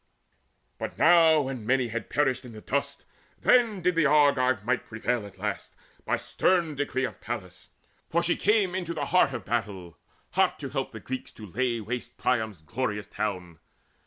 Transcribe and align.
But 0.79 0.97
now 0.97 1.41
when 1.41 1.63
many 1.63 1.89
had 1.89 2.09
perished 2.09 2.43
in 2.43 2.53
the 2.53 2.61
dust, 2.61 3.05
Then 3.39 3.83
did 3.83 3.93
the 3.93 4.07
Argive 4.07 4.65
might 4.65 4.87
prevail 4.87 5.27
at 5.27 5.37
last 5.37 5.75
By 6.05 6.17
stern 6.17 6.73
decree 6.73 7.03
of 7.05 7.21
Pallas; 7.21 7.69
for 8.09 8.23
she 8.23 8.35
came 8.35 8.73
Into 8.73 8.95
the 8.95 9.05
heart 9.05 9.31
of 9.31 9.45
battle, 9.45 9.99
hot 10.31 10.57
to 10.57 10.69
help 10.69 10.91
The 10.91 10.99
Greeks 11.01 11.31
to 11.33 11.45
lay 11.45 11.79
waste 11.81 12.17
Priam's 12.17 12.63
glorious 12.63 13.05
town. 13.05 13.59